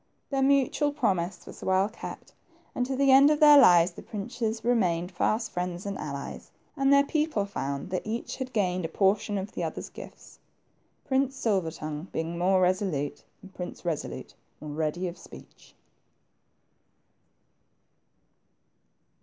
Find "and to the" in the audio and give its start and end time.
2.73-3.11